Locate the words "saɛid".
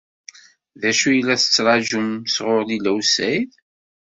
3.03-3.51